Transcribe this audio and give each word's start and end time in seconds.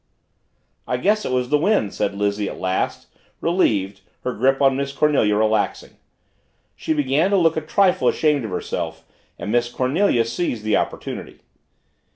"I 0.87 0.97
guess 0.97 1.25
it 1.25 1.31
was 1.31 1.49
the 1.49 1.59
wind," 1.59 1.93
said 1.93 2.15
Lizzie 2.15 2.49
at 2.49 2.59
last, 2.59 3.05
relieved, 3.39 4.01
her 4.23 4.33
grip 4.33 4.59
on 4.59 4.75
Miss 4.75 4.91
Cornelia 4.91 5.35
relaxing. 5.35 5.91
She 6.75 6.91
began 6.91 7.29
to 7.29 7.37
look 7.37 7.55
a 7.55 7.61
trifle 7.61 8.07
ashamed 8.07 8.43
of 8.43 8.49
herself 8.49 9.05
and 9.37 9.51
Miss 9.51 9.69
Cornelia 9.71 10.25
seized 10.25 10.63
the 10.63 10.75
opportunity. 10.75 11.41